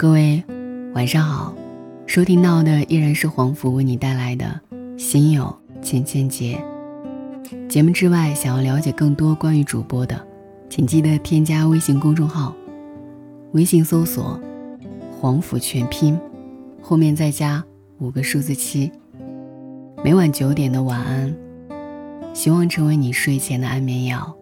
[0.00, 0.42] 各位
[0.94, 1.54] 晚上好，
[2.06, 4.58] 收听到的依然是黄福为你带来的
[4.98, 6.58] 《心有千千结》。
[7.68, 10.18] 节目之外，想要了解更多关于主播的，
[10.70, 12.56] 请记得添加微信公众号，
[13.52, 14.40] 微信搜索
[15.20, 16.18] “黄福全拼”，
[16.80, 17.62] 后面再加
[17.98, 18.90] 五个数字七。
[20.02, 21.36] 每晚九点的晚安，
[22.32, 24.34] 希望成为你睡前的安眠药。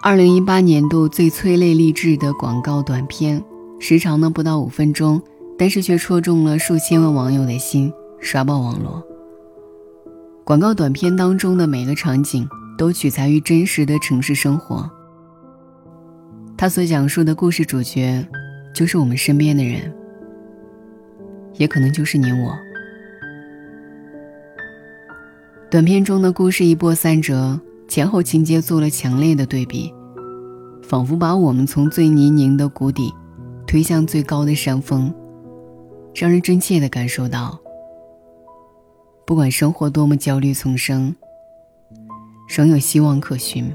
[0.00, 3.42] 二零一八年度最催泪励志的广告短片，
[3.80, 5.20] 时长呢不到五分钟，
[5.58, 9.02] 但是却戳中了数千万网友的心，刷爆网络。
[10.44, 12.48] 广告短片当中的每个场景
[12.78, 14.88] 都取材于真实的城市生活，
[16.56, 18.24] 他所讲述的故事主角，
[18.72, 19.92] 就是我们身边的人，
[21.54, 22.56] 也可能就是你我。
[25.68, 27.60] 短片中的故事一波三折。
[27.88, 29.92] 前后情节做了强烈的对比，
[30.82, 33.10] 仿佛把我们从最泥泞的谷底
[33.66, 35.12] 推向最高的山峰，
[36.14, 37.58] 让人真切地感受到，
[39.24, 41.16] 不管生活多么焦虑丛生，
[42.46, 43.74] 仍有希望可寻。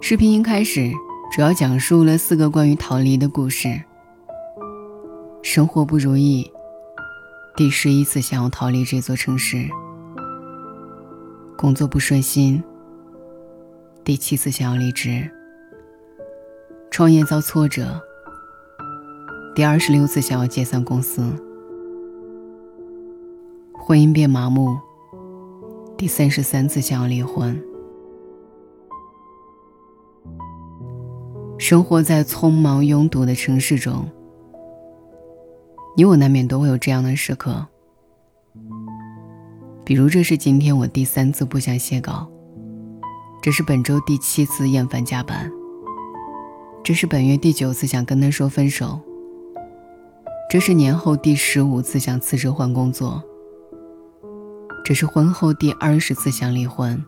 [0.00, 0.90] 视频一开始
[1.30, 3.82] 主要讲述了四个关于逃离的故事：
[5.42, 6.50] 生活不如意，
[7.54, 9.68] 第十一次想要逃离这座城市。
[11.60, 12.64] 工作不顺心，
[14.02, 15.28] 第七次想要离职；
[16.90, 18.00] 创业遭挫折，
[19.54, 21.22] 第二十六次想要解散公司；
[23.74, 24.74] 婚姻变麻木，
[25.98, 27.62] 第三十三次想要离婚。
[31.58, 34.08] 生活在匆忙拥堵的城市中，
[35.94, 37.66] 你我难免都会有这样的时刻。
[39.90, 42.30] 比如，这是今天我第三次不想写稿，
[43.42, 45.50] 这是本周第七次厌烦加班，
[46.84, 49.00] 这是本月第九次想跟他说分手，
[50.48, 53.20] 这是年后第十五次想辞职换工作，
[54.84, 57.04] 这是婚后第二十次想离婚。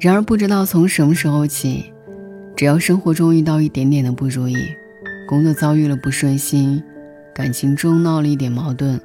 [0.00, 1.92] 然而，不知道从什么时候起，
[2.56, 4.56] 只要生活中遇到一点点的不如意，
[5.28, 6.82] 工作遭遇了不顺心。
[7.36, 8.98] 感情中闹了一点矛盾，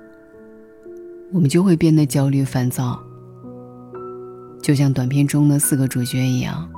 [1.33, 2.97] 我们就会变得焦虑烦躁，
[4.63, 6.71] 就像短片中的四个主角一样。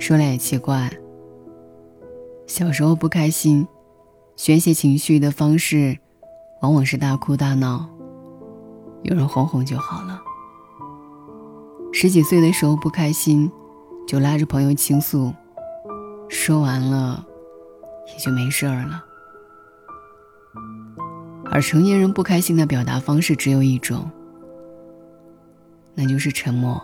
[0.00, 0.92] 说来也奇怪，
[2.48, 3.64] 小时候不开心，
[4.34, 5.96] 宣泄情绪的方式，
[6.60, 7.88] 往往是大哭大闹，
[9.04, 10.20] 有人哄哄就好了。
[11.92, 13.48] 十几岁的时候不开心，
[14.04, 15.32] 就拉着朋友倾诉，
[16.28, 17.24] 说完了，
[18.08, 19.04] 也就没事儿了。
[21.50, 24.10] 而成年人不开心的表达方式只有一种，
[25.94, 26.80] 那就是沉默。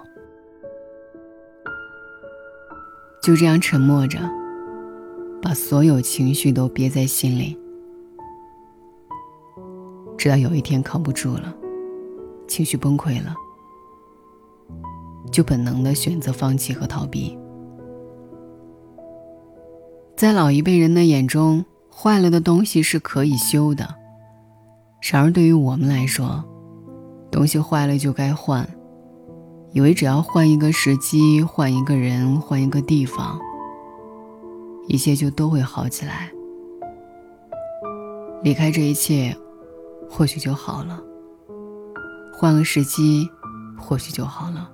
[3.22, 4.19] 就这样沉默着，
[5.43, 7.59] 把所有情绪都憋在心里，
[10.16, 11.54] 直到有一天扛不住了，
[12.47, 13.34] 情绪崩溃了，
[15.31, 17.37] 就本能的选择放弃和逃避。
[20.16, 24.00] 在老一辈人的眼中，坏了的东西是可以修的。
[25.00, 26.44] 然而，对于我们来说，
[27.31, 28.69] 东西坏了就该换，
[29.72, 33.41] 以为只要换一个时机、换一个人、换一个地方，
[34.89, 36.31] 一切就都会好起来。
[38.43, 39.37] 离开这一切，
[40.09, 40.99] 或许就好了；
[42.33, 43.28] 换个时机，
[43.78, 44.71] 或许就好了；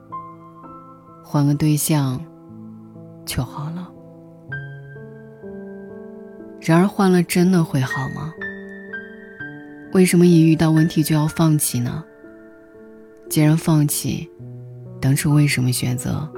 [1.25, 2.21] 换个对象，
[3.25, 3.91] 就好了。
[6.61, 8.33] 然而，换了真的会好吗？
[9.93, 12.05] 为什么一遇到问题就要放弃呢？
[13.31, 14.31] 既然放弃，
[15.01, 16.29] 当初为什么选择？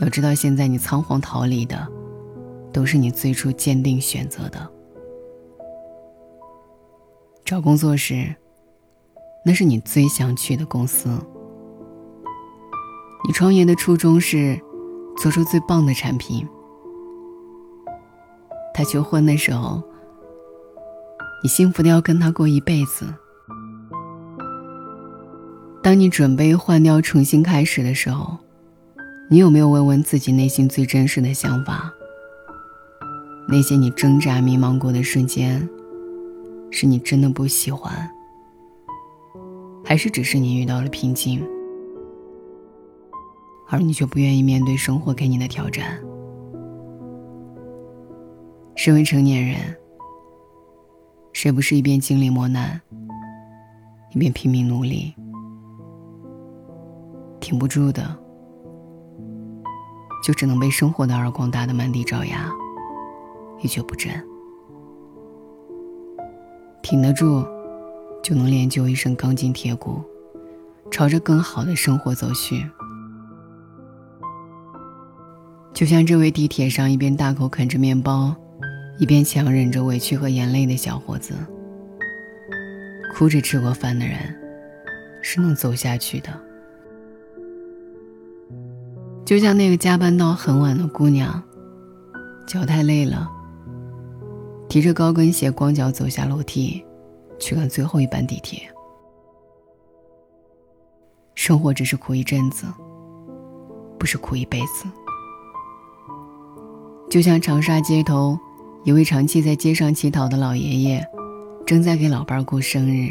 [0.00, 1.88] 要知道，现在你仓皇逃离的，
[2.72, 4.70] 都是你最初坚定选择的。
[7.44, 8.34] 找工作时，
[9.44, 11.08] 那是你最想去的公司。
[13.26, 14.60] 你创业的初衷是
[15.16, 16.46] 做出最棒的产品。
[18.74, 19.82] 他求婚的时候。
[21.42, 23.04] 你幸福的要跟他过一辈子。
[25.82, 28.38] 当你准备换掉、重新开始的时候，
[29.28, 31.92] 你有没有问问自己内心最真实的想法？
[33.48, 35.68] 那些你挣扎、迷茫过的瞬间，
[36.70, 38.08] 是你真的不喜欢，
[39.84, 41.44] 还是只是你遇到了瓶颈，
[43.68, 45.98] 而你却不愿意面对生活给你的挑战？
[48.76, 49.76] 身为成年人，
[51.32, 52.80] 谁不是一边经历磨难，
[54.12, 55.14] 一边拼命努力？
[57.40, 58.16] 挺不住的，
[60.22, 62.48] 就只能被生活的耳光打得满地找牙，
[63.60, 64.12] 一蹶不振。
[66.82, 67.44] 挺得住，
[68.22, 70.02] 就能练就一身钢筋铁骨，
[70.90, 72.64] 朝着更好的生活走去。
[75.72, 78.36] 就像这位地铁上一边大口啃着面包，
[78.98, 81.34] 一边强忍着委屈和眼泪的小伙子，
[83.14, 84.18] 哭着吃过饭的人，
[85.22, 86.28] 是能走下去的。
[89.24, 91.42] 就像那个加班到很晚的姑娘，
[92.46, 93.30] 脚太累了，
[94.68, 96.84] 提着高跟鞋光脚走下楼梯，
[97.38, 98.60] 去赶最后一班地铁。
[101.34, 102.66] 生活只是苦一阵子，
[103.98, 104.86] 不是苦一辈子。
[107.08, 108.38] 就像长沙街头，
[108.84, 111.04] 一位长期在街上乞讨的老爷爷，
[111.64, 113.10] 正在给老伴儿过生日。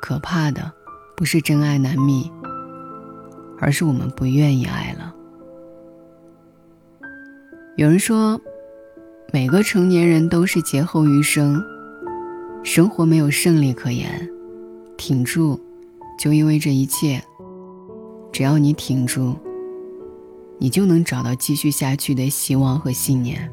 [0.00, 0.70] 可怕的，
[1.16, 2.30] 不是真爱难觅。
[3.58, 5.14] 而是我们不愿意爱了。
[7.76, 8.40] 有人说，
[9.32, 11.62] 每个成年人都是劫后余生，
[12.64, 14.28] 生活没有胜利可言，
[14.96, 15.60] 挺住，
[16.18, 17.22] 就意味着一切。
[18.32, 19.36] 只要你挺住，
[20.58, 23.48] 你就能找到继续下去的希望和信念。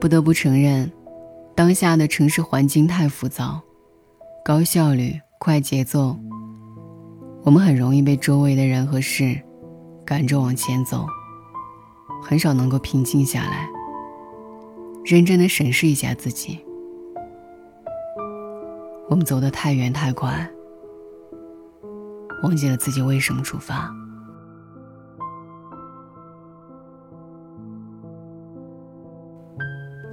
[0.00, 0.90] 不得不承认，
[1.56, 3.60] 当下的城市环境太浮躁，
[4.44, 6.16] 高效率、快节奏。
[7.42, 9.36] 我们很容易被周围的人和事
[10.04, 11.04] 赶着往前走，
[12.22, 13.68] 很少能够平静下来，
[15.04, 16.60] 认真的审视一下自己。
[19.08, 20.48] 我们走得太远太快，
[22.44, 23.92] 忘记了自己为什么出发。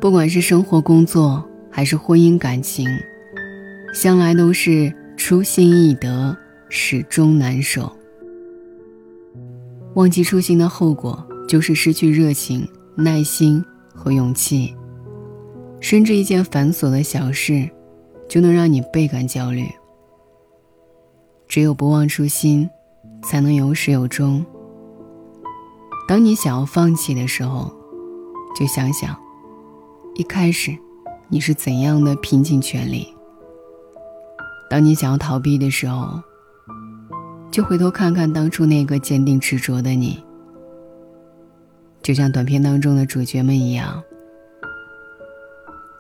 [0.06, 2.88] 不管是生活、工作，还是婚姻、感情，
[3.92, 6.38] 向来都是初心易得。
[6.69, 7.92] 始终难守。
[9.96, 13.66] 忘记初心的后果，就是失去热情、耐心
[13.96, 14.75] 和勇气。
[15.80, 17.68] 甚至一件繁琐的小事，
[18.30, 19.68] 就能让你倍感焦虑。
[21.48, 22.69] 只有不忘初心，
[23.24, 24.46] 才能有始有终。
[26.08, 27.74] 当你想要放弃的时候，
[28.56, 29.18] 就想想，
[30.17, 30.73] 一开始
[31.27, 33.13] 你是怎样的拼尽全力。
[34.69, 36.21] 当你想要逃避的时候，
[37.51, 40.23] 就回头看看当初那个坚定执着的你，
[42.01, 44.01] 就像短片当中的主角们一样，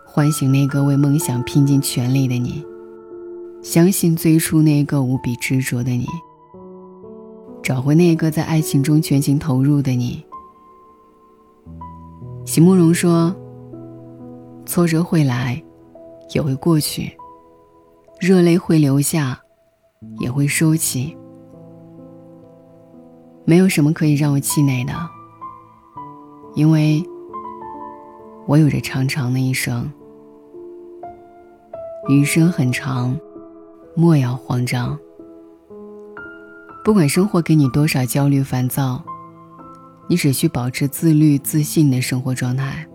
[0.05, 2.65] 唤醒那个为梦想拼尽全力的你，
[3.61, 6.07] 相信最初那个无比执着的你，
[7.61, 10.23] 找回那个在爱情中全情投入的你。
[12.45, 13.35] 席慕容说
[14.65, 15.61] ：“挫折会来，
[16.33, 17.03] 也会过去；
[18.19, 19.39] 热泪会流下，
[20.19, 21.15] 也会收起。”
[23.45, 24.93] 没有什么可以让我气馁的，
[26.55, 27.03] 因为
[28.47, 29.87] 我有着长长的一生。
[32.07, 33.15] 余生很长，
[33.95, 34.97] 莫要慌张。
[36.83, 39.03] 不管生活给你多少焦虑烦躁，
[40.07, 42.85] 你只需保持自律自信的生活状态。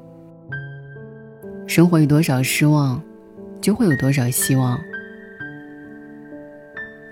[1.71, 3.01] 生活有多少失望，
[3.61, 4.77] 就会有多少希望。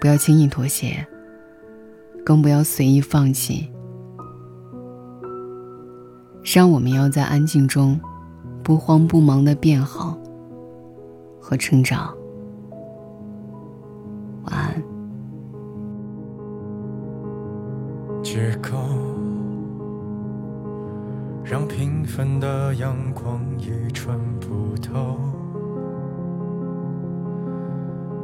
[0.01, 1.07] 不要轻易妥协。
[2.27, 3.71] 更不要随意放弃，
[6.43, 8.01] 让我们要在安静中，
[8.65, 10.19] 不慌不忙的变好
[11.41, 12.13] 和成长。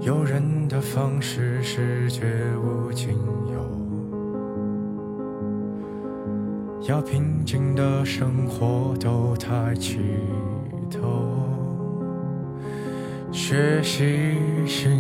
[0.05, 2.27] 诱人的方式是绝
[2.59, 3.17] 无仅
[3.51, 3.65] 有。
[6.87, 10.01] 要平静的生活都抬起
[10.91, 11.09] 头，
[13.33, 14.91] 学习新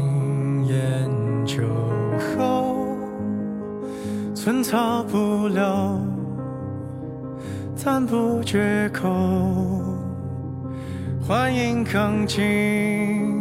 [0.65, 1.11] 研
[1.45, 1.65] 究
[2.39, 2.75] 后，
[4.35, 6.01] 寸草不留，
[7.77, 9.07] 赞不绝口，
[11.21, 13.34] 欢迎刚进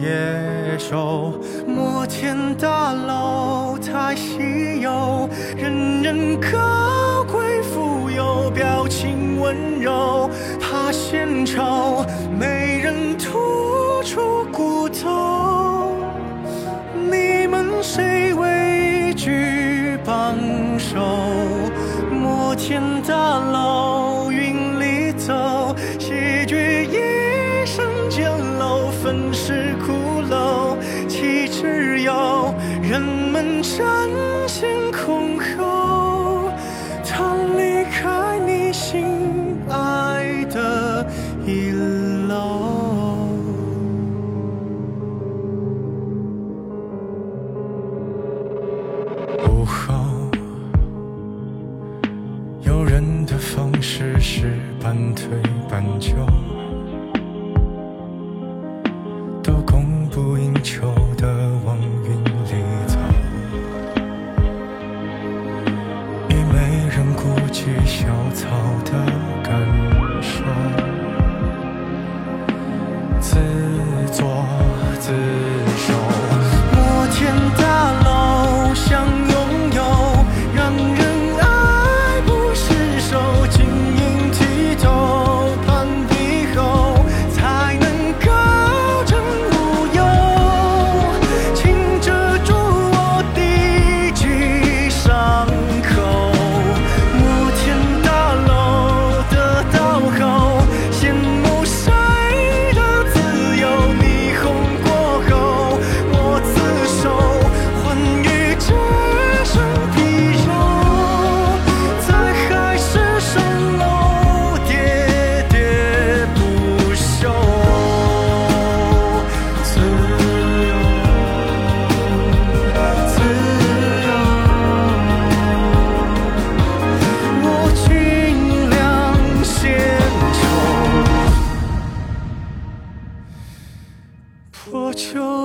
[0.00, 1.34] 野兽，
[1.66, 8.50] 摩天大楼太稀有，人人高贵富有。
[8.54, 10.28] 表情温柔，
[10.60, 12.04] 怕献丑，
[12.38, 15.96] 没人吐出骨头。
[17.10, 20.36] 你们谁畏惧榜
[20.78, 21.00] 首？
[22.10, 23.21] 摩天大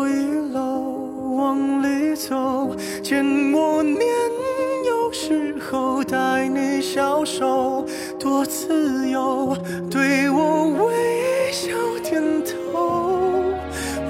[0.05, 0.81] 一楼
[1.37, 3.23] 往里走，见
[3.53, 4.01] 我年
[4.85, 7.85] 幼时候，带你小手
[8.19, 9.55] 多自由，
[9.89, 11.69] 对我微笑
[12.03, 12.51] 点头，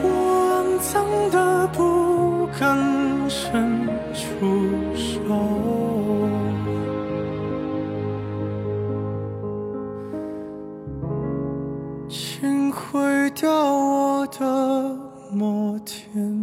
[0.02, 0.08] 我
[0.66, 2.78] 肮脏的不敢
[3.30, 4.48] 伸出
[4.96, 5.20] 手，
[12.10, 15.07] 请毁掉我的。
[15.32, 16.37] 摩天。